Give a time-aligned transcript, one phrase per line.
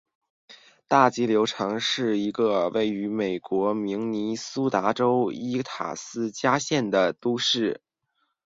[0.87, 7.81] 大急流城是一个位于美国明尼苏达州伊塔斯加县的都市。